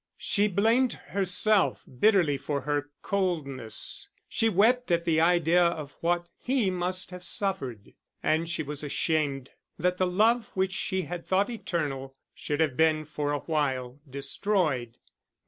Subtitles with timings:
[0.17, 6.71] She blamed herself bitterly for her coldness, she wept at the idea of what he
[6.71, 7.93] must have suffered.
[8.23, 13.05] And she was ashamed that the love which she had thought eternal, should have been
[13.05, 14.97] for a while destroyed.